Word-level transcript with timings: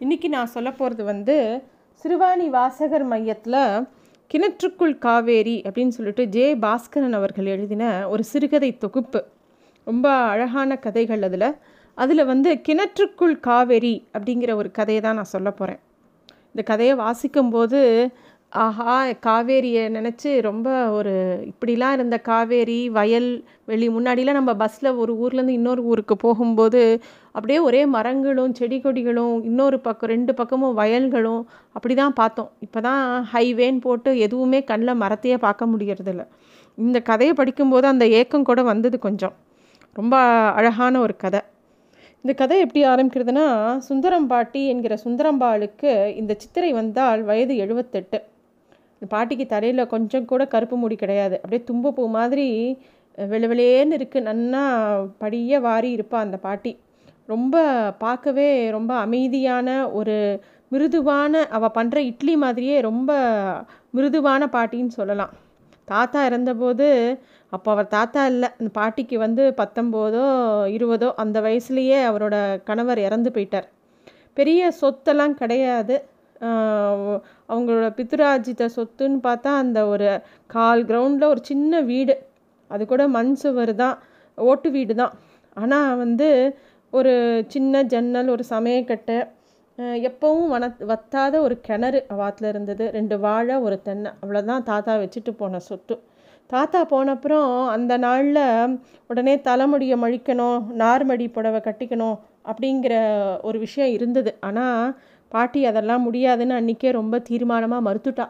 இன்றைக்கி 0.00 0.28
நான் 0.28 0.46
சொல்ல 0.46 0.72
போகிறது 0.72 1.04
வந்து 1.04 1.62
சிறுவாணி 2.02 2.48
வாசகர் 2.48 3.04
மையத்தில் 3.04 3.88
கிணற்றுக்குள் 4.30 4.98
காவேரி 4.98 5.62
அப்படின்னு 5.64 5.88
சொல்லிட்டு 5.88 6.26
ஜே 6.26 6.54
பாஸ்கரன் 6.56 7.12
அவர்கள் 7.12 7.46
எழுதின 7.46 8.08
ஒரு 8.08 8.24
சிறுகதை 8.24 8.78
தொகுப்பு. 8.78 9.24
ரொம்ப 9.84 10.12
அழகான 10.12 10.76
கதைகள் 10.76 11.22
அதில். 11.22 11.56
அதில் 11.94 12.24
வந்து 12.24 12.60
கிணற்றுக்குள் 12.68 13.40
காவேரி 13.40 14.06
அப்படிங்கிற 14.18 14.54
ஒரு 14.54 14.70
கதையை 14.70 15.02
தான் 15.02 15.14
நான் 15.14 15.32
சொல்ல 15.34 15.50
போகிறேன் 15.50 15.82
இந்த 16.46 16.62
கதையை 16.62 16.96
வாசிக்கும்போது 16.96 17.80
ஆஹா 18.52 19.06
காவேரியை 19.22 19.88
நினச்சி 19.88 20.40
ரொம்ப 20.40 20.68
ஒரு 20.90 21.12
இப்படிலாம் 21.46 21.92
இருந்த 21.92 22.18
காவேரி 22.18 22.88
வயல் 22.88 23.44
வெளி 23.64 23.88
முன்னாடிலாம் 23.88 24.32
நம்ம 24.32 24.54
பஸ்ஸில் 24.54 24.96
ஒரு 24.96 25.12
ஊர்லேருந்து 25.14 25.48
இன்னொரு 25.48 25.82
ஊருக்கு 25.84 26.16
போகும்போது 26.16 27.00
அப்படியே 27.32 27.58
ஒரே 27.60 27.86
மரங்களும் 27.86 28.52
செடி 28.52 28.78
கொடிகளும் 28.78 29.44
இன்னொரு 29.44 29.80
பக்கம் 29.80 30.08
ரெண்டு 30.08 30.34
பக்கமும் 30.34 30.74
வயல்களும் 30.74 31.46
அப்படி 31.72 31.94
தான் 31.94 32.12
பார்த்தோம். 32.12 32.50
இப்போ 32.60 32.80
தான் 32.80 33.24
ஹைவேன்னு 33.34 33.78
போட்டு 33.78 34.18
எதுவுமே 34.18 34.64
கண்ணில் 34.64 35.00
மரத்தையே 35.02 35.34
பார்க்க 35.34 35.66
முடியறதில்ல. 35.66 36.24
இந்த 36.78 37.00
கதையை 37.00 37.34
படிக்கும்போது 37.34 37.86
அந்த 37.86 38.06
ஏக்கம் 38.06 38.44
கூட 38.44 38.62
வந்தது 38.62 38.98
கொஞ்சம். 38.98 39.36
ரொம்ப 39.96 40.16
அழகான 40.54 41.00
ஒரு 41.00 41.16
கதை. 41.16 41.40
இந்த 42.20 42.32
கதை 42.34 42.58
எப்படி 42.60 42.86
ஆரம்பிக்கிறதுனா 42.86 43.78
சுந்தரம் 43.78 44.26
பாட்டி 44.26 44.66
என்கிற 44.66 44.98
சுந்தரம்பாளுக்கு 45.04 46.14
இந்த 46.16 46.36
சித்திரை 46.38 46.72
வந்தால் 46.72 47.22
வயது 47.22 47.56
எழுபத்தெட்டு 47.56 48.29
பாட்டிக்கு 49.08 49.46
தலையில் 49.46 49.90
கொஞ்சம் 49.94 50.28
கூட 50.30 50.42
கருப்பு 50.54 50.76
முடி 50.76 50.96
கிடையாது. 51.02 51.36
அப்படியே 51.42 51.62
தும்பப்பூ 51.70 52.04
மாதிரி 52.18 52.46
வெளிவெளியேன்னு 53.18 53.96
இருக்குது 53.98 54.26
நன்னா 54.28 54.62
படிய 55.22 55.60
வாரி 55.66 55.90
இருப்பாள் 55.96 56.24
அந்த 56.26 56.38
பாட்டி. 56.46 56.72
ரொம்ப 57.26 57.56
பார்க்கவே 58.04 58.48
ரொம்ப 58.76 58.92
அமைதியான 59.06 59.68
ஒரு 59.98 60.16
மிருதுவான 60.72 61.42
அவள் 61.56 61.76
பண்ணுற 61.76 61.98
இட்லி 62.10 62.34
மாதிரியே 62.36 62.76
ரொம்ப 62.80 63.10
மிருதுவான 63.96 64.42
பாட்டின்னு 64.56 64.94
சொல்லலாம். 65.00 65.32
தாத்தா 65.84 66.20
இறந்தபோது 66.28 66.88
அப்போ 67.52 67.68
அவர் 67.74 67.92
தாத்தா 67.96 68.22
இல்லை. 68.32 68.48
அந்த 68.58 68.70
பாட்டிக்கு 68.78 69.16
வந்து 69.18 69.44
பத்தொம்போதோ 69.60 70.24
இருபதோ 70.76 71.08
அந்த 71.22 71.38
வயசுலேயே 71.46 71.98
அவரோட 72.10 72.36
கணவர் 72.68 73.00
இறந்து 73.06 73.30
போயிட்டார். 73.36 73.66
பெரிய 74.38 74.70
சொத்தெல்லாம் 74.80 75.34
கிடையாது. 75.40 75.94
அவங்களோட 77.52 77.86
பித்ராஜித 77.98 78.68
சொத்துன்னு 78.76 79.18
பார்த்தா 79.28 79.50
அந்த 79.62 79.80
ஒரு 79.92 80.08
கால் 80.54 80.82
கிரவுண்டில் 80.90 81.32
ஒரு 81.32 81.42
சின்ன 81.50 81.80
வீடு. 81.90 82.14
அது 82.70 82.82
கூட 82.92 83.02
மண் 83.16 83.34
சுவர் 83.42 83.74
தான். 83.82 83.96
ஓட்டு 84.38 84.68
வீடு 84.76 84.94
தான். 85.02 85.14
ஆனால் 85.56 85.98
வந்து 86.04 86.28
ஒரு 86.92 87.12
சின்ன 87.54 87.82
ஜன்னல் 87.92 88.32
ஒரு 88.34 88.44
சமயக்கட்டை 88.54 89.18
எப்போவும் 90.08 90.50
வன 90.54 90.64
வத்தாத 90.90 91.34
ஒரு 91.46 91.54
கிணறு 91.66 92.00
வாத்தில் 92.20 92.48
இருந்தது. 92.52 92.84
ரெண்டு 92.96 93.16
வாழை 93.26 93.56
ஒரு 93.66 93.76
தென்னை. 93.88 94.10
அவ்வளோதான் 94.22 94.66
தாத்தா 94.70 94.94
வச்சுட்டு 95.02 95.32
போன 95.42 95.60
சொத்து. 95.68 95.96
தாத்தா 96.50 96.80
போனப்புறம் 96.92 97.50
அந்த 97.74 97.92
நாளில் 98.04 98.76
உடனே 99.10 99.34
தலைமுடியை 99.48 99.96
மழிக்கணும் 100.04 100.60
நார்மடி 100.82 101.26
புடவை 101.36 101.60
கட்டிக்கணும் 101.66 102.16
அப்படிங்கிற 102.50 102.94
ஒரு 103.48 103.58
விஷயம் 103.64 103.92
இருந்தது. 103.96 104.30
ஆனால் 104.48 104.82
பாட்டி 105.34 105.60
அதெல்லாம் 105.70 106.04
முடியாதுன்னு 106.06 106.54
அன்றைக்கே 106.60 106.90
ரொம்ப 107.00 107.18
தீர்மானமாக 107.28 107.86
மறுத்துட்டா. 107.88 108.26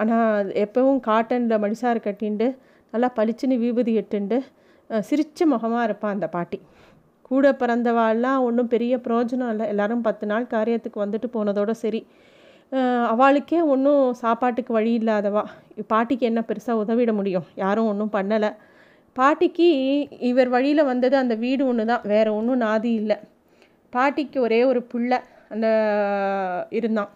ஆனால் 0.00 0.50
எப்போவும் 0.64 1.00
காட்டனில் 1.08 1.62
மடிசார் 1.64 2.04
கட்டிண்டு 2.06 2.48
நல்லா 2.92 3.08
பளிச்சுன்னு 3.18 3.56
விபூதி 3.64 3.92
எட்டுண்டு 4.02 4.38
சிரித்த 5.08 5.46
முகமாக 5.52 5.86
இருப்பான் 5.88 6.14
அந்த 6.16 6.26
பாட்டி. 6.36 6.58
கூட 7.28 7.50
பிறந்தவாள்லாம் 7.60 8.44
ஒன்றும் 8.46 8.70
பெரிய 8.72 8.94
பிரயோஜனம் 9.04 9.50
இல்லை. 9.52 9.66
எல்லோரும் 9.72 10.04
பத்து 10.06 10.24
நாள் 10.30 10.46
காரியத்துக்கு 10.54 10.98
வந்துட்டு 11.04 11.28
போனதோட 11.36 11.72
சரி. 11.82 12.00
அவளுக்கே 13.12 13.60
ஒன்றும் 13.72 14.02
சாப்பாட்டுக்கு 14.22 14.72
வழி 14.78 14.92
இல்லாதவா. 15.00 15.42
பாட்டிக்கு 15.92 16.24
என்ன 16.30 16.40
பெருசாக 16.48 16.80
உதவிட 16.82 17.12
முடியும்? 17.18 17.46
யாரும் 17.62 17.90
ஒன்றும் 17.92 18.12
பண்ணலை. 18.16 18.50
பாட்டிக்கு 19.18 19.68
இவர் 20.30 20.50
வழியில் 20.54 20.88
வந்தது 20.90 21.16
அந்த 21.22 21.34
வீடு 21.44 21.62
ஒன்று 21.70 21.84
தான் 21.92 22.04
வேறு 22.12 22.30
ஒன்றும் 22.38 22.62
நாதி 22.66 22.92
இல்லை. 23.00 23.16
பாட்டிக்கு 23.92 24.38
ஒரே 24.46 24.60
ஒரு 24.70 24.82
பிள்ளை. 24.92 25.18
அந்த 25.54 25.66
இருந்தான். 26.78 27.10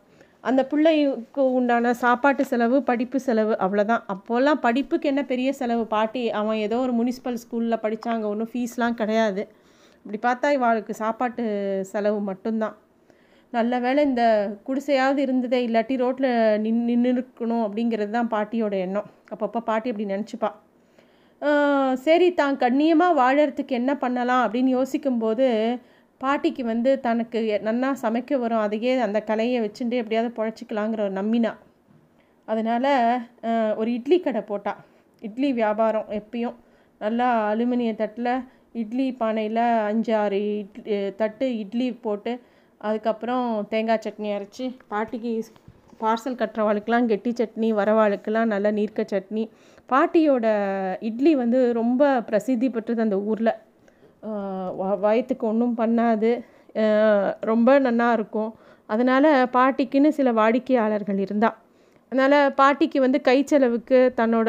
அந்த 0.48 0.62
பிள்ளைக்கு 0.70 1.42
உண்டான 1.58 1.92
சாப்பாட்டு 2.04 2.42
செலவு 2.52 2.78
படிப்பு 2.88 3.18
செலவு 3.26 3.52
அவ்வளோதான் 3.64 4.02
அப்போல்லாம் 4.14 4.62
படிப்புக்கு 4.66 5.06
என்ன 5.12 5.22
பெரிய 5.30 5.50
செலவு? 5.60 5.84
பாட்டி 5.94 6.22
அவன் 6.40 6.58
ஏதோ 6.66 6.78
ஒரு 6.86 6.94
முனிசிபல் 7.00 7.40
ஸ்கூலில் 7.42 7.82
படித்தாங்க 7.84 8.26
ஒன்றும் 8.32 8.50
ஃபீஸ்லாம் 8.54 8.98
கிடையாது. 9.00 9.44
இப்படி 10.00 10.18
பார்த்தா 10.26 10.48
இவாளுக்கு 10.56 10.94
சாப்பாட்டு 11.02 11.44
செலவு 11.92 12.18
மட்டும்தான். 12.30 12.74
நல்ல 13.52 13.72
வேலை 13.84 14.00
இந்த 14.10 14.24
குடிசையாவது 14.66 15.20
இருந்ததே 15.26 15.58
இல்லாட்டி 15.66 15.96
ரோட்டில் 16.02 16.30
நின் 16.64 16.84
நின்று 16.88 17.10
இருக்கணும் 17.16 17.64
அப்படிங்கிறது 17.66 18.12
தான் 18.18 18.30
பாட்டியோட 18.34 18.74
எண்ணம். 18.86 19.08
அப்பப்போ 19.34 19.60
பாட்டி 19.70 19.90
அப்படி 19.90 20.06
நினச்சிப்பா. 20.14 20.50
சரி 22.06 22.28
தான் 22.40 22.56
கண்ணியமாக 22.62 23.18
வாழறதுக்கு 23.20 23.74
என்ன 23.80 23.92
பண்ணலாம் 24.04 24.42
அப்படின்னு 24.44 24.70
யோசிக்கும்போது 24.78 25.46
பாட்டிக்கு 26.20 26.62
வந்து 26.72 26.90
தனக்கு 27.06 27.38
நன்னா 27.68 27.88
சமைக்க 28.02 28.38
வரும் 28.42 28.64
அதையே 28.66 28.92
அந்த 29.06 29.18
கலையை 29.30 29.58
வச்சுட்டு 29.64 29.96
எப்படியாவது 30.00 30.30
பழச்சிக்கலாங்கிற 30.38 31.00
ஒரு 31.06 31.14
நம்பினா. 31.20 31.52
அதனால் 32.48 32.90
ஒரு 33.80 33.90
இட்லி 33.98 34.18
கடை 34.20 34.42
போட்டா. 34.50 34.72
இட்லி 35.22 35.50
வியாபாரம் 35.60 36.08
எப்பயும். 36.20 36.56
நல்லா 37.00 37.28
அலுமினிய 37.52 37.92
தட்டில் 38.02 38.32
இட்லி 38.82 39.06
பானையில் 39.20 39.62
அஞ்சு 39.90 40.12
ஆறு 40.22 40.38
இட்லி 40.62 40.96
தட்டு 41.20 41.46
இட்லி 41.62 41.88
போட்டு 42.06 42.32
அதுக்கப்புறம் 42.80 43.44
தேங்காய் 43.72 44.02
சட்னி 44.06 44.30
அரைச்சி 44.36 44.66
பாட்டிக்கு 44.92 45.32
பார்சல் 46.02 46.40
கட்டுறவாளுக்கெலாம் 46.40 47.08
கெட்டி 47.10 47.30
சட்னி 47.40 47.68
வரவாளுக்கெலாம் 47.80 48.52
நல்ல 48.54 48.70
நீர்க்க 48.78 49.02
சட்னி. 49.12 49.44
பாட்டியோட 49.92 50.46
இட்லி 51.08 51.32
வந்து 51.42 51.60
ரொம்ப 51.80 52.02
பிரசித்தி 52.28 52.68
பெற்றது 52.76 53.00
அந்த 53.06 53.16
ஊரில். 53.30 53.52
வயத்துக்கு 55.04 55.44
ஒன்றும் 55.52 55.76
பண்ணாது. 55.82 56.30
ரொம்ப 57.50 57.78
நல்லா 57.88 58.08
இருக்கும். 58.18 58.50
அதனால் 58.92 59.28
பாட்டிக்குன்னு 59.56 60.10
சில 60.18 60.30
வாடிக்கையாளர்கள் 60.40 61.20
இருந்தால் 61.26 61.58
அதனால் 62.12 62.54
பாட்டிக்கு 62.58 62.98
வந்து 63.04 63.18
கை 63.28 63.36
செலவுக்கு 63.50 63.98
தன்னோட 64.18 64.48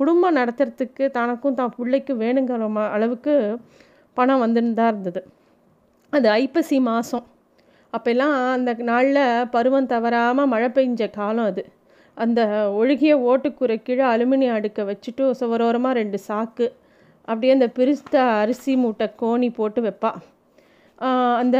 குடும்பம் 0.00 0.36
நடத்துறதுக்கு 0.38 1.04
தனக்கும் 1.16 1.56
தான் 1.60 1.72
பிள்ளைக்கும் 1.76 2.20
வேணுங்கிற 2.24 2.68
அளவுக்கு 2.96 3.34
பணம் 4.16 4.42
வந்துன்னு 4.44 4.76
தான் 4.80 4.90
இருந்தது. 4.92 5.20
அது 6.16 6.26
ஐப்பசி 6.42 6.78
மாதம் 6.90 7.26
அப்போல்லாம் 7.96 8.34
அந்த 8.56 8.70
நாளில் 8.90 9.22
பருவம் 9.54 9.90
தவறாமல் 9.94 10.50
மழை 10.52 10.68
பெஞ்ச 10.76 11.08
காலம் 11.18 11.48
அது. 11.50 11.64
அந்த 12.16 12.40
ஒழுகிய 12.80 13.12
ஓட்டுக்குறை 13.30 13.76
கீழே 13.86 14.04
அலுமினியம் 14.12 14.56
அடுக்க 14.58 14.80
வச்சுட்டு 14.90 15.24
சுவரோரமாக 15.40 15.98
ரெண்டு 16.00 16.18
சாக்கு. 16.28 16.66
அப்படியே 17.28 17.52
அந்த 17.56 17.68
பிரிஸ்த 17.78 18.14
அரிசி 18.42 18.72
மூட்டை 18.82 19.06
கோணி 19.22 19.48
போட்டு 19.58 19.80
வைப்பா. 19.86 20.10
அந்த 21.42 21.58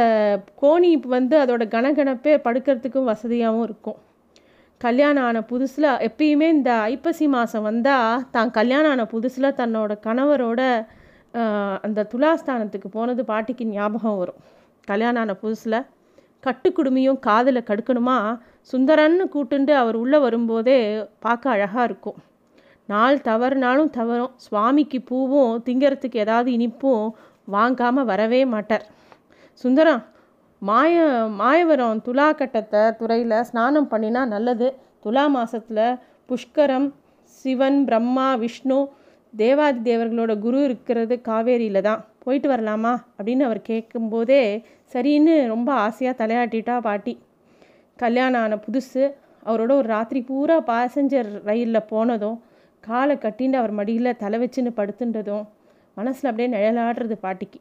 கோணி 0.63 0.91
வந்து 1.15 1.37
அதோட 1.43 1.65
கனகனப்பே 1.75 2.35
படுக்கிறதுக்கும் 2.47 3.11
வசதியாகவும் 3.11 3.67
இருக்கும். 3.69 3.99
கல்யாணம் 4.81 5.27
ஆன 5.29 5.41
புதுசில் 5.51 5.89
எப்பயுமே 6.09 6.47
இந்த 6.57 6.71
ஐப்பசி 6.95 7.27
மாதம் 7.35 7.67
வந்தால் 7.69 8.23
தான் 8.37 8.51
கல்யாணம் 8.59 8.93
ஆன 8.95 9.03
புதுசில் 9.13 9.57
தன்னோட 9.61 9.93
கணவரோட 10.07 10.61
அந்த 11.87 12.07
துலாஸ்தானத்துக்கு 12.13 12.89
போனது 12.97 13.23
பாட்டிக்கு 13.31 13.65
ஞாபகம் 13.77 14.19
வரும். 14.23 14.41
கல்யாணம் 14.89 15.23
ஆன 15.25 15.37
புதுசில் 15.43 15.87
கட்டுக்குடுமையும் 16.47 17.21
காதில் 17.29 17.69
கடுக்கணுமா? 17.69 18.19
சுந்தரன்னு 18.73 19.25
கூட்டுண்டு 19.35 19.73
அவர் 19.83 19.97
உள்ளே 20.03 20.19
வரும்போதே 20.27 20.79
பார்க்க 21.27 21.55
அழகாக 21.55 21.87
இருக்கும். 21.91 22.19
நாள் 22.93 23.19
தவறுனாலும் 23.29 23.91
தவறும். 23.99 24.33
சுவாமிக்கு 24.45 24.99
பூவும் 25.11 25.53
திங்கிறதுக்கு 25.67 26.19
ஏதாவது 26.25 26.49
இனிப்பும் 26.59 27.07
வாங்காமல் 27.55 28.09
வரவே 28.11 28.41
மாட்டார். 28.55 28.85
சுந்தரம் 29.61 30.03
மாய 30.63 31.05
மாயவரம் 31.41 32.03
துலா 32.07 32.27
கட்டத்தை 32.41 32.83
துறையில் 32.99 33.37
ஸ்நானம் 33.49 33.89
பண்ணினா 33.93 34.23
நல்லது. 34.35 34.69
துலா 35.05 35.25
மாதத்தில் 35.37 35.87
புஷ்கரம் 36.29 36.89
சிவன் 37.39 37.79
பிரம்மா 37.89 38.29
விஷ்ணு 38.43 38.79
தேவாதி 39.35 39.81
தேவர்களோட 39.89 40.33
குரு 40.45 40.59
இருக்கிறது 40.69 41.15
காவேரியில் 41.29 41.87
தான். 41.87 42.01
போயிட்டு 42.25 42.49
வரலாமா? 42.53 42.93
அப்படின்னு 43.19 43.45
அவர் 43.49 43.61
கேட்கும்போதே 43.71 44.43
சரின்னு 44.93 45.35
ரொம்ப 45.53 45.71
ஆசையாக 45.85 46.19
தலையாட்டிட்டா 46.21 46.75
பாட்டி. 46.87 47.15
கல்யாணம் 47.99 48.43
ஆன 48.45 48.59
புதுசு. 48.67 49.05
அவரோட 49.49 49.73
ஒரு 49.81 49.89
ராத்திரி 49.95 50.21
பூரா 50.31 50.57
பாசஞ்சர் 50.71 51.31
ரயிலில் 51.49 51.89
போனதும் 51.93 52.39
காலை 52.87 53.17
கட்டின்னு 53.17 53.59
அவர் 53.61 53.75
மடியில் 53.81 54.17
தலை 54.17 54.39
வச்சுன்னு 54.43 54.71
படுத்துன்றதும் 54.79 55.45
மனசில் 55.97 56.31
அப்படியே 56.31 56.49
நிழலாடுறது 56.57 57.17
பாட்டிக்கு. 57.25 57.59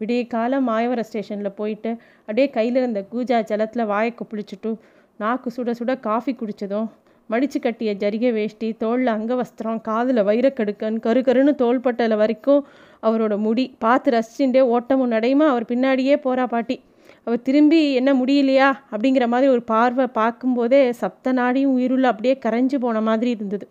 விடிய 0.00 0.26
காலம் 0.26 0.68
மாயவர 0.68 1.00
ஸ்டேஷனில் 1.00 1.56
போயிட்டு 1.56 1.90
அப்படியே 2.18 2.50
கையில் 2.50 2.76
இருந்த 2.76 3.00
கூஜா 3.12 3.38
ஜலத்தில் 3.50 3.84
வாயை 3.86 4.14
குப்பிளிச்சுட்டு 4.14 4.70
நாக்கு 5.16 5.50
சுட 5.56 5.70
சுட 5.78 5.92
காஃபி 6.00 6.32
குடித்ததும் 6.32 6.88
மடித்து 7.30 7.58
கட்டிய 7.60 7.90
ஜரிகை 7.94 8.30
வேஷ்டி 8.32 8.68
தோளில் 8.72 9.06
அங்கவஸ்திரம் 9.06 9.80
காதில் 9.80 10.20
வைரக்கடுக்கன் 10.22 10.96
கரு 11.00 11.20
கருன்னு 11.20 11.52
தோள்பட்டல 11.62 12.16
வரைக்கும் 12.16 12.66
அவரோட 13.02 13.34
முடி. 13.38 13.64
பார்த்து 13.78 14.10
ரசிச்சுட்டே 14.10 14.62
ஓட்டமும் 14.74 15.12
நடையுமா? 15.12 15.46
அவர் 15.52 15.64
பின்னாடியே 15.64 16.16
போகிறா 16.24 16.46
பாட்டி. 16.46 16.76
அவர் 17.24 17.42
திரும்பி 17.42 17.80
என்ன 17.92 18.10
முடியலையா? 18.12 18.68
அப்படிங்கிற 18.90 19.26
மாதிரி 19.26 19.50
ஒரு 19.52 19.62
பார்வை 19.62 20.06
பார்க்கும்போதே 20.06 20.82
சப்த 20.92 21.32
நாடியும் 21.32 21.74
உயிருள்ள 21.76 22.08
அப்படியே 22.08 22.34
கரைஞ்சு 22.44 22.78
போன 22.78 23.00
மாதிரி 23.00 23.30
இருந்தது. 23.30 23.68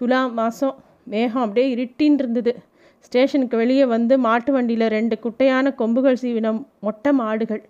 துலா 0.00 0.20
மாதம் 0.38 0.76
மேகம் 1.12 1.42
அப்படியே 1.44 1.68
இருட்டின்னு 1.74 2.20
இருந்தது 2.22 2.52
ஸ்டேஷனுக்கு 3.04 3.56
வெளியே 3.56 3.84
வந்து 3.84 4.14
மாட்டு 4.18 4.50
வண்டியில் 4.52 4.86
ரெண்டு 4.88 5.14
குட்டையான 5.24 5.72
கொம்புகள் 5.74 6.18
சீவின 6.22 6.48
மொட்டை 6.86 7.10
மாடுகள். 7.20 7.62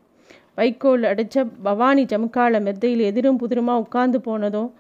வைக்கோல் 0.55 1.05
அடித்த 1.11 1.45
பவானி 1.63 2.03
ஜமுக்கால 2.05 2.61
மெத்தையில் 2.63 3.03
எதிரும் 3.11 3.39
புதிருமாக 3.43 3.83
உட்கார்ந்து 3.85 4.19
போனதும் 4.21 4.71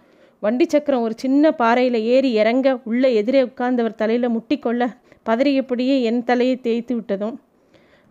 வண்டி 0.43 0.67
சக்கரம் 0.69 1.05
ஒரு 1.07 1.15
சின்ன 1.17 1.53
பாறையில் 1.53 1.99
ஏறி 2.15 2.31
இறங்க 2.33 2.69
உள்ளே 2.85 3.09
எதிரே 3.15 3.41
உட்கார்ந்தவர் 3.43 3.95
தலையில் 3.95 4.35
முட்டிக்கொள்ள 4.37 4.83
பதறியபடியே 5.29 5.97
என் 6.03 6.23
தலையை 6.25 6.57
தேய்த்து 6.61 6.95
விட்டதும் 6.95 7.37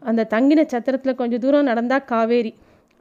அந்த 0.02 0.28
தங்கின 0.34 0.62
சத்திரத்தில் 0.66 1.20
கொஞ்சம் 1.22 1.40
தூரம் 1.40 1.70
நடந்தால் 1.72 2.06
காவேரி. 2.06 2.52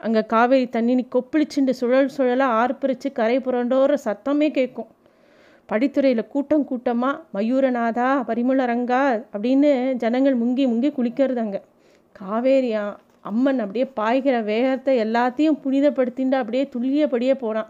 அங்கே 0.01 0.21
காவேரி 0.25 0.67
தண்ணி 0.69 1.05
கொப்பளிச்சுண்டு 1.15 1.73
சுழல் 1.79 2.15
சுழலாக 2.17 2.57
ஆர்ப்பரித்து 2.61 3.09
கரை 3.11 3.37
புரண்டோற 3.39 3.93
சத்தமே 4.05 4.49
கேட்கும் 4.51 4.89
படித்துறையில் 5.71 6.29
கூட்டம் 6.33 6.65
கூட்டமாக 6.65 7.21
மயூரநாதா 7.33 8.09
பரிமளரங்கா 8.29 9.01
அப்படின்னு 9.33 9.71
ஜனங்கள் 9.95 10.37
முங்கி 10.41 10.65
முங்கி 10.71 10.89
குளிக்கிறது 10.97 11.41
அங்கே. 11.45 11.61
காவேரியா 12.19 12.83
அம்மன் 13.21 13.59
அப்படியே 13.59 13.85
பாய்கிற 13.99 14.43
வேகத்தை 14.43 14.93
எல்லாத்தையும் 15.03 15.59
புனிதப்படுத்திட்டு 15.63 16.35
அப்படியே 16.41 16.63
துல்லியபடியே 16.75 17.33
போனான். 17.33 17.69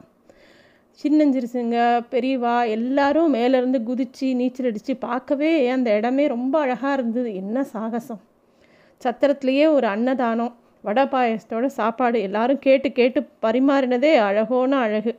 சின்னஞ்சிறுசுங்க 1.00 1.78
பெரியவா 2.14 2.56
எல்லாரும் 2.68 3.34
மேலேருந்து 3.34 3.80
குதித்து 3.84 4.28
நீச்சல் 4.36 4.66
அடித்து 4.66 4.96
பார்க்கவே 4.98 5.52
அந்த 5.70 5.90
இடமே 5.98 6.28
ரொம்ப 6.28 6.56
அழகாக 6.60 6.94
இருந்தது. 6.94 7.36
என்ன 7.36 7.64
சாகசம். 7.64 8.22
சத்திரத்துலேயே 9.02 9.66
ஒரு 9.72 9.88
அன்னதானம் 9.88 10.54
வடை 10.84 11.04
பாயசத்தோட 11.04 11.66
சாப்பாடு 11.66 12.22
எல்லாரும் 12.22 12.60
கேட்டு 12.60 12.92
கேட்டு 12.92 13.22
பரிமாறினதே 13.42 14.14
அழகோன 14.28 14.78
அழகு. 14.86 15.14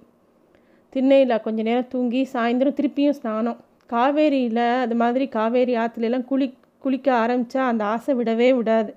திண்ணையில் 0.91 1.41
கொஞ்ச 1.41 1.63
நேரம் 1.63 1.89
தூங்கி 1.89 2.29
சாயந்தரம் 2.33 2.77
திருப்பியும் 2.79 3.17
ஸ்நானம். 3.19 3.59
காவேரியில் 3.91 4.81
அது 4.81 4.95
மாதிரி 4.95 5.29
காவேரி 5.29 5.77
ஆற்றுலலாம் 5.77 6.25
குளி 6.25 6.55
குளிக்க 6.79 7.13
ஆரம்பித்தா 7.15 7.59
அந்த 7.59 7.85
ஆசை 7.85 8.15
விடவே 8.15 8.55
விடாது. 8.55 8.95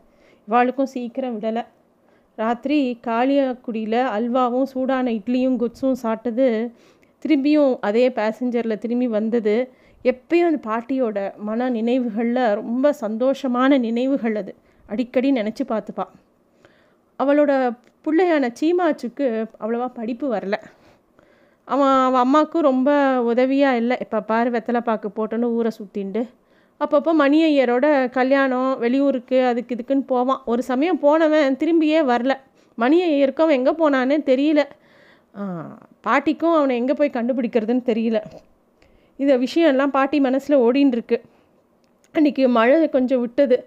இவாளுக்கும் 0.47 0.91
சீக்கிரம் 0.93 1.39
விடலை. 1.39 1.65
ராத்திரி 2.35 2.99
காளியாக்குடியில் 3.07 3.99
அல்வாவும் 4.17 4.63
சூடான 4.63 5.11
இட்லியும் 5.11 5.57
குட்ஸும் 5.57 5.95
சாப்பிட்டது. 6.03 6.71
திரும்பியும் 7.25 7.77
அதே 7.81 8.09
பேசஞ்சரில் 8.09 8.77
திரும்பி 8.77 9.07
வந்தது. 9.07 9.55
எப்பயும் 10.03 10.49
அந்த 10.49 10.61
பாட்டியோட 10.69 11.35
மன 11.37 11.69
நினைவுகளில் 11.69 12.53
ரொம்ப 12.53 12.93
சந்தோஷமான 13.01 13.79
நினைவுகள் 13.79 14.35
அது. 14.35 14.55
அடிக்கடி 14.87 15.31
நினச்சி 15.31 15.63
பார்த்துப்பா. 15.67 16.05
அவளோட 17.19 17.77
பிள்ளையான 18.05 18.49
சீமாச்சுக்கு 18.61 19.45
அவ்வளோவா 19.59 19.87
படிப்பு 19.93 20.33
வரல. 20.33 20.53
அவன் 21.67 21.95
அவன் 22.05 22.23
அம்மாவுக்கும் 22.25 22.67
ரொம்ப 22.69 22.89
உதவியாக 23.31 23.79
இல்லை. 23.81 23.95
இப்போ 24.05 24.19
பாரு 24.31 24.49
வெத்தலை 24.55 24.81
பாக்கு 24.87 25.09
போட்டோன்னு 25.17 25.49
ஊரை 25.57 25.71
சுற்றிண்டு 25.79 26.21
அப்பப்போ 26.81 27.11
மணி 27.21 27.37
ஐயரோட 27.49 27.85
கல்யாணம் 28.17 28.71
வெளியூருக்கு 28.83 29.37
அதுக்கு 29.49 29.75
இதுக்குன்னு 29.75 30.05
போவான். 30.13 30.41
ஒரு 30.51 30.61
சமயம் 30.69 31.01
போனவன் 31.03 31.57
திரும்பியே 31.61 31.99
வரல. 32.11 32.33
மணி 32.77 32.97
ஐயருக்கும் 33.09 33.45
அவன் 33.45 33.59
எங்கே 33.59 33.73
போனான்னு 33.81 34.15
தெரியல. 34.31 34.61
பாட்டிக்கும் 36.07 36.55
அவனை 36.57 36.73
எங்கே 36.81 36.95
போய் 36.99 37.15
கண்டுபிடிக்கிறதுன்னு 37.17 37.83
தெரியல. 37.91 38.19
இந்த 39.19 39.33
விஷயம்லாம் 39.45 39.95
பாட்டி 39.97 40.17
மனசில் 40.27 40.61
ஓடின்னு 40.65 40.95
இருக்கு 40.97 41.17
அன்றைக்கி 42.15 42.43
மழை 42.57 42.77
கொஞ்சம் 42.95 43.21
விட்டது. 43.23 43.57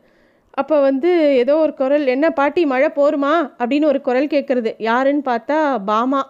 அப்போ 0.61 0.77
வந்து 0.89 1.11
ஏதோ 1.43 1.55
ஒரு 1.65 1.73
குரல் 1.81 2.05
என்ன 2.15 2.27
பாட்டி 2.41 2.63
மழை 2.73 2.89
போருமா? 2.99 3.33
அப்படின்னு 3.61 3.91
ஒரு 3.93 4.01
குரல் 4.09 4.33
கேட்குறது 4.35 4.71
யாருன்னு 4.89 5.25
பார்த்தா 5.31 5.59
பாமா. 5.91 6.23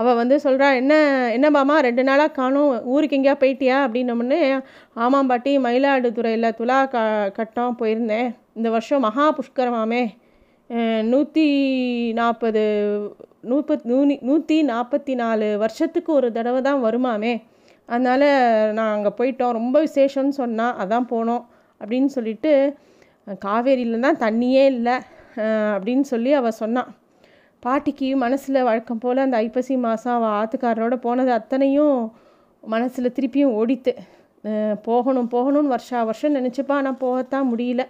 அவள் 0.00 0.18
வந்து 0.20 0.36
சொல்கிறா 0.44 0.68
என்ன 0.80 0.94
என்ன 1.36 1.46
மாமா 1.56 1.74
ரெண்டு 1.86 2.02
நாளாக 2.08 2.32
காணும் 2.38 2.70
ஊருக்கு 2.94 3.16
எங்கேயா 3.18 3.36
போயிட்டியா? 3.42 3.76
அப்படின்னமுன்னே 3.86 4.40
ஆமாம் 5.04 5.30
பாட்டி 5.30 5.52
மயிலாடுதுறையில் 5.66 6.56
துலா 6.58 6.78
க 6.92 6.98
கட்டம் 7.38 7.78
போயிருந்தேன். 7.80 8.28
இந்த 8.58 8.68
வருஷம் 8.76 9.04
மகா 9.06 9.26
புஷ்கரமாமே 9.38 10.02
நூற்றி 11.12 11.46
நாற்பது 12.18 12.64
நூற்பத் 13.50 13.86
நூனி 13.90 14.16
நூற்றி 14.28 14.56
நாற்பத்தி 14.72 15.14
நாலு 15.22 15.46
வருஷத்துக்கு 15.62 16.10
ஒரு 16.18 16.28
தடவை 16.36 16.60
தான் 16.68 16.84
வருமாமே 16.86 17.32
அதனால் 17.88 18.26
நான் 18.76 18.94
அங்கே 18.96 19.12
போயிட்டோம். 19.18 19.56
ரொம்ப 19.58 19.76
விசேஷம்னு 19.86 20.34
சொன்னால் 20.40 20.76
அதான் 20.82 21.10
போனோம். 21.14 21.44
அப்படின்னு 21.80 22.10
சொல்லிட்டு 22.16 22.52
காவேரியில் 23.46 24.04
தான் 24.06 24.20
தண்ணியே 24.24 24.64
இல்லை. 24.74 24.96
அப்படின்னு 25.74 26.06
சொல்லி 26.12 26.30
அவள் 26.40 26.60
சொன்னான் 26.62 26.90
பாட்டிக்கு 27.64 28.06
மனசில் 28.22 28.66
வழக்கம் 28.68 29.00
போல் 29.02 29.24
அந்த 29.24 29.36
ஐப்பசி 29.46 29.74
மாதம் 29.86 30.14
அவள் 30.16 30.34
ஆத்துக்காரரோட 30.40 30.94
போனது 31.06 31.30
அத்தனையும் 31.38 31.96
மனசில் 32.64 33.14
திருப்பியும் 33.16 33.54
ஓடித்து. 33.60 33.92
போகணும் 34.86 35.28
போகணும்னு 35.34 35.72
வருஷா 35.72 35.98
வருஷம் 36.10 36.36
நினச்சிப்பா 36.38 36.74
ஆனால் 36.80 37.00
போகத்தான் 37.02 37.48
முடியல. 37.50 37.82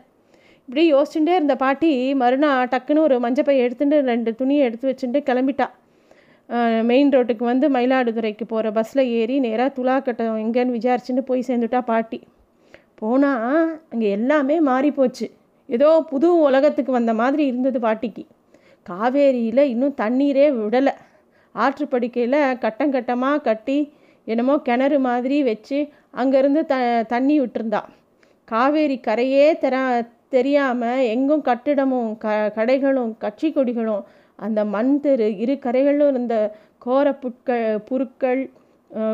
இப்படி 0.64 0.82
யோசிச்சுட்டே 0.94 1.34
இருந்த 1.38 1.54
பாட்டி 1.62 1.90
மறுநாள் 2.22 2.70
டக்குன்னு 2.72 3.04
ஒரு 3.08 3.16
மஞ்சப்பை 3.24 3.54
எடுத்துட்டு 3.64 3.96
ரெண்டு 4.10 4.32
துணியை 4.40 4.64
எடுத்து 4.68 4.88
வச்சுட்டு 4.90 5.20
கிளம்பிட்டா. 5.28 5.68
மெயின் 6.90 7.12
ரோட்டுக்கு 7.14 7.44
வந்து 7.52 7.66
மயிலாடுதுறைக்கு 7.76 8.44
போகிற 8.52 8.70
பஸ்ஸில் 8.76 9.04
ஏறி 9.18 9.36
நேராக 9.46 9.70
துலாக்கட்டம் 9.78 10.42
எங்கேன்னு 10.44 10.76
விசாரிச்சுட்டு 10.78 11.24
போய் 11.30 11.48
சேர்ந்துட்டா 11.48 11.82
பாட்டி. 11.92 12.20
போனால் 13.00 13.70
அங்கே 13.92 14.08
எல்லாமே 14.18 14.58
மாறி 14.70 14.92
போச்சு 14.98 15.26
ஏதோ 15.68 15.88
புது 16.12 16.28
உலகத்துக்கு 16.48 16.92
வந்த 16.98 17.12
மாதிரி 17.22 17.42
இருந்தது 17.50 17.78
பாட்டிக்கு. 17.86 18.24
காவேரியில் 18.90 19.70
இன்னும் 19.72 19.98
தண்ணீரே 20.02 20.46
விடலை. 20.58 20.94
ஆற்றுப்படுக்கையில் 21.54 22.40
கட்டம் 22.64 22.94
கட்டமாக 22.96 23.44
கட்டி 23.48 23.78
என்னமோ 24.26 24.54
கிணறு 24.68 24.98
மாதிரி 25.08 25.38
வச்சு 25.48 25.78
அங்கேருந்து 26.20 26.60
த 26.72 26.76
தண்ணி 27.12 27.36
விட்டுருந்தா. 27.40 27.80
காவேரி 28.48 28.96
கரையே 29.06 29.46
தெர 29.64 29.76
தெரியாமல் 30.34 31.04
எங்கும் 31.12 31.44
கட்டிடமும் 31.48 32.10
க 32.24 32.34
கடைகளும் 32.58 33.12
கட்சி 33.24 33.48
கொடிகளும் 33.56 34.02
அந்த 34.38 34.60
மண் 34.74 34.92
தெரு 35.04 35.26
இரு 35.44 35.54
கரைகளும் 35.64 36.10
இருந்த 36.12 36.34
கோர 36.84 37.06
புட்கள் 37.22 37.64
புற்கள் 37.88 38.42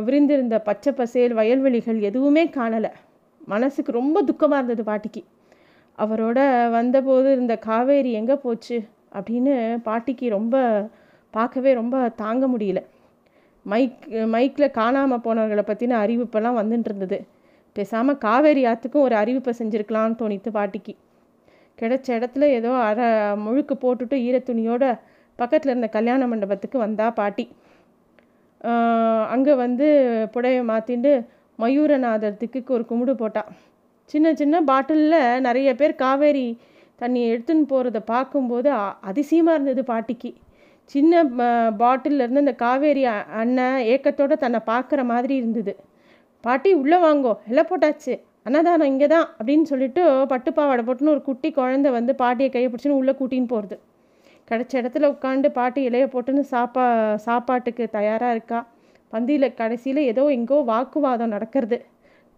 விரிந்திருந்த 0.07 0.57
பச்சை 0.69 0.93
பசேல் 0.99 1.35
வயல்வெளிகள் 1.39 1.99
எதுவுமே 2.09 2.45
காணலை. 2.59 2.91
மனசுக்கு 3.53 3.91
ரொம்ப 4.01 4.23
துக்கமாக 4.29 4.61
இருந்தது 4.61 4.85
பாட்டிக்கு. 4.91 5.23
அவரோட 5.99 6.39
வந்தபோது 6.77 7.29
இருந்த 7.37 7.55
காவேரி 7.69 8.13
எங்கே 8.21 8.37
போச்சு? 8.45 8.79
அப்படின்னு 9.19 9.55
பாட்டிக்கு 9.87 10.27
ரொம்ப 10.37 10.57
பார்க்கவே 11.35 11.71
ரொம்ப 11.81 11.97
தாங்க 12.23 12.45
முடியல. 12.53 12.81
மைக் 13.67 14.05
மைக்கில் 14.35 14.75
காணாமல் 14.79 15.23
போனவர்களை 15.25 15.65
பற்றின 15.71 15.97
அறிவிப்பெல்லாம் 16.05 16.59
வந்துட்டு 16.61 16.89
இருந்தது. 16.91 17.19
பேசாமல் 17.77 18.21
காவேரி 18.27 18.63
ஆற்றுக்கும் 18.71 19.07
ஒரு 19.07 19.15
அறிவிப்பை 19.23 19.53
செஞ்சுருக்கலான்னு 19.61 20.21
தோணித்து 20.23 20.51
பாட்டிக்கு. 20.59 20.95
கிடைச்ச 21.79 22.09
இடத்துல 22.19 22.45
ஏதோ 22.59 22.71
அரை 22.89 23.09
முழுக்கு 23.45 23.75
போட்டுட்டு 23.83 24.19
ஈரத்துணியோட 24.27 24.85
பக்கத்தில் 25.39 25.73
இருந்த 25.73 25.89
கல்யாண 25.97 26.27
மண்டபத்துக்கு 26.33 26.79
வந்தா 26.85 27.07
பாட்டி. 27.21 27.45
அங்கே 29.35 29.55
வந்து 29.65 29.87
புடவை 30.35 30.61
மாற்றிண்டு 30.71 31.13
மயூரநாதத்துக்கு 31.59 32.75
ஒரு 32.77 32.85
கும்பிடு 32.91 33.15
போட்டா. 33.23 33.43
சின்ன 34.11 34.33
சின்ன 34.41 34.57
பாட்டிலில் 34.71 35.43
நிறைய 35.47 35.69
பேர் 35.81 35.95
காவேரி 36.05 36.47
தண்ணியை 37.01 37.27
எடுத்துன்னு 37.33 37.67
போகிறத 37.73 37.99
பார்க்கும்போது 38.13 38.69
அதிசயமாக 39.11 39.57
இருந்தது 39.57 39.83
பாட்டிக்கு. 39.93 40.31
சின்ன 40.95 41.23
பாட்டிலேருந்து 41.83 42.45
அந்த 42.45 42.55
காவேரி 42.65 43.03
அண்ணன் 43.41 43.79
ஏக்கத்தோடு 43.93 44.35
தன்னை 44.45 44.61
பார்க்குற 44.71 45.01
மாதிரி 45.13 45.35
இருந்தது. 45.41 45.73
பாட்டி 46.45 46.71
உள்ளே 46.83 46.99
வாங்கோ 47.05 47.33
எல்லாம் 47.51 47.71
போட்டாச்சு. 47.71 48.15
அன்னதானம் 48.49 48.91
இங்கே 48.93 49.07
தான் 49.13 49.27
அப்படின்னு 49.39 49.67
சொல்லிட்டு 49.71 50.03
பட்டுப்பாவாடை 50.33 50.83
போட்டுன்னு 50.89 51.15
ஒரு 51.15 51.23
குட்டி 51.29 51.49
குழந்தை 51.59 51.91
வந்து 51.99 52.13
பாட்டியை 52.23 52.51
கையை 52.55 52.69
பிடிச்சின்னு 52.71 52.99
உள்ளே 53.01 53.15
கூட்டின்னு 53.21 53.53
போகிறது 53.53 53.77
கிடச்ச 54.51 54.73
இடத்துல 54.81 55.09
உட்காந்து 55.15 55.49
பாட்டி 55.59 55.81
இலையை 55.89 56.09
போட்டுன்னு 56.13 56.43
சாப்பா 56.53 56.85
சாப்பாட்டுக்கு 57.27 57.85
தயாராக 57.97 58.35
இருக்கா? 58.37 58.59
பந்தியில் 59.13 59.55
கடைசியில் 59.61 60.01
ஏதோ 60.11 60.25
எங்கோ 60.37 60.59
வாக்குவாதம் 60.71 61.33
நடக்கிறது. 61.35 61.79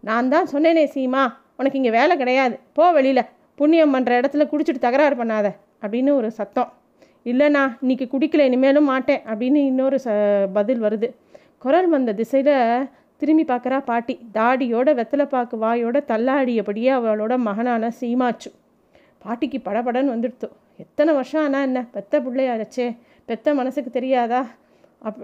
நான் 0.07 0.31
தான் 0.33 0.49
சொன்னேனே 0.53 0.85
சீமா 0.95 1.23
உனக்கு 1.59 1.79
இங்கே 1.79 1.93
வேலை 1.99 2.15
கிடையாது. 2.21 2.55
போ 2.77 2.85
வெளியில். 2.97 3.23
புண்ணியம் 3.59 3.93
பண்ணுற 3.95 4.11
இடத்துல 4.19 4.45
குடிச்சிட்டு 4.51 4.85
தகராறு 4.85 5.15
பண்ணாத 5.21 5.47
அப்படின்னு 5.83 6.11
ஒரு 6.19 6.29
சத்தம். 6.39 6.69
இல்லைண்ணா 7.29 7.63
இன்னைக்கு 7.83 8.05
குடிக்கல 8.13 8.45
இனிமேலும் 8.49 8.89
மாட்டேன் 8.91 9.21
அப்படின்னு 9.31 9.59
இன்னொரு 9.71 9.97
ச 10.05 10.09
பதில் 10.57 10.81
வருது. 10.85 11.07
குரல் 11.63 11.89
வந்த 11.93 12.13
திசையில் 12.19 12.87
திரும்பி 13.21 13.43
பார்க்குறா 13.49 13.77
பாட்டி. 13.89 14.15
தாடியோட 14.37 14.89
வெத்தலை 14.99 15.25
பாக்கு 15.33 15.55
வாயோட 15.63 15.97
தள்ளாடியபடியே 16.11 16.91
அவளோட 16.97 17.33
மகனான 17.47 17.89
சீமாச்சு. 17.99 18.49
பாட்டிக்கு 19.23 19.59
படபடன்னு 19.65 20.13
வந்துடுத்து. 20.15 20.47
எத்தனை 20.83 21.13
வருஷம் 21.17 21.43
ஆனால் 21.45 21.65
என்ன? 21.67 21.79
பெத்த 21.95 22.21
பிள்ளையாச்சே. 22.25 22.87
பெத்த 23.29 23.53
மனசுக்கு 23.59 23.91
தெரியாதா? 23.97 24.41
அப் 25.07 25.19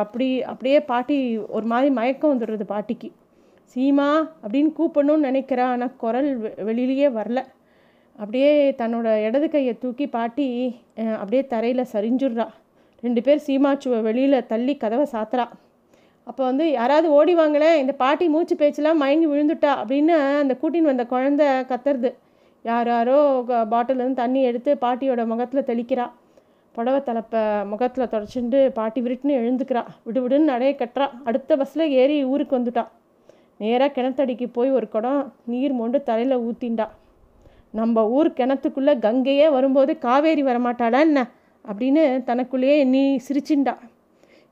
அப்படி 0.00 0.26
அப்படியே 0.52 0.78
பாட்டி 0.90 1.16
ஒரு 1.56 1.66
மாதிரி 1.72 1.90
மயக்கம் 1.98 2.32
வந்துடுறது 2.32 2.66
பாட்டிக்கு. 2.74 3.08
சீமா 3.72 4.08
அப்படின்னு 4.42 4.70
கூப்பிடணும்னு 4.78 5.28
நினைக்கிறா 5.30 5.64
ஆனால் 5.74 5.94
குரல் 6.02 6.30
வெளியிலேயே 6.68 7.08
வரல. 7.18 7.40
அப்படியே 8.22 8.50
தன்னோட 8.80 9.08
இடது 9.26 9.48
கையை 9.54 9.74
தூக்கி 9.82 10.06
பாட்டி 10.14 10.46
அப்படியே 11.20 11.42
தரையில் 11.52 11.90
சரிஞ்சுடுறா. 11.94 12.46
ரெண்டு 13.04 13.20
பேர் 13.26 13.44
சீமாச்சுவை 13.46 13.98
வெளியில் 14.06 14.46
தள்ளி 14.52 14.74
கதவை 14.84 15.06
சாத்துறா. 15.14 15.46
அப்போ 16.30 16.42
வந்து 16.48 16.64
யாராவது 16.78 17.08
ஓடி 17.18 17.34
வாங்களேன் 17.40 17.76
இந்த 17.82 17.92
பாட்டி 18.02 18.24
மூச்சு 18.32 18.54
பேச்செலாம் 18.62 19.00
மயங்கி 19.02 19.28
விழுந்துட்டா 19.32 19.70
அப்படின்னு 19.80 20.16
அந்த 20.42 20.54
கூட்டின்னு 20.62 20.90
வந்த 20.92 21.04
குழந்தை 21.12 21.46
கத்துறது. 21.70 22.10
யார் 22.68 22.88
யாரோ 22.94 23.18
பாட்டிலேருந்து 23.74 24.22
தண்ணி 24.22 24.40
எடுத்து 24.48 24.70
பாட்டியோட 24.84 25.22
முகத்தில் 25.32 25.68
தெளிக்கிறா. 25.70 26.06
புடவை 26.74 27.00
தலைப்பை 27.06 27.42
முகத்தில் 27.72 28.10
தொடச்சிண்டு 28.14 28.58
பாட்டி 28.78 29.00
விருட்டுன்னு 29.04 29.38
எழுந்துக்கிறா. 29.40 29.82
விடு 30.06 30.20
விடுன்னு 30.24 30.50
நடைய 30.52 30.72
கட்டுறா. 30.82 31.06
அடுத்த 31.28 31.56
பஸ்ஸில் 31.60 31.92
ஏறி 32.00 32.16
ஊருக்கு 32.32 32.54
வந்துட்டா. 32.58 32.84
நேராக 33.62 33.94
கிணத்தடிக்கு 33.96 34.46
போய் 34.56 34.76
ஒரு 34.78 34.88
குடம் 34.94 35.22
நீர் 35.52 35.74
மொண்டு 35.80 36.00
தலையில் 36.08 36.42
ஊற்றிண்டா 36.48 36.86
நம்ம 37.70 38.08
ஊர் 38.08 38.30
கிணத்துக்குள்ளே 38.30 38.98
கங்கையே 38.98 39.50
வரும்போது 39.50 39.98
காவேரி 39.98 40.42
வரமாட்டாளா 40.42 41.00
என்ன? 41.00 41.30
அப்படின்னு 41.64 42.22
தனக்குள்ளேயே 42.22 42.78
எண்ணி 42.78 43.20
சிரிச்சிண்டா. 43.28 43.74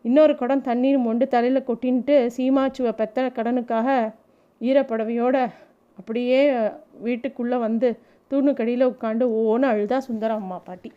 இன்னொரு 0.02 0.36
குடம் 0.36 0.60
தண்ணீர் 0.60 0.98
மொண்டு 0.98 1.28
தலையில் 1.28 1.66
கொட்டின்ட்டு 1.66 2.30
சீமாச்சுவை 2.36 2.92
பெத்த 2.92 3.22
கடனுக்காக 3.22 4.14
ஈரப்படவையோட 4.60 5.50
அப்படியே 5.98 6.58
வீட்டுக்குள்ளே 6.92 7.56
வந்து 7.56 7.98
தூணுக்கடியில் 8.30 8.90
உட்காந்து 8.92 9.24
ஓன்னு 9.42 9.66
அழுதா 9.72 9.98
சுந்தரம் 9.98 10.36
அம்மா 10.36 10.58
பாட்டி. 10.64 10.92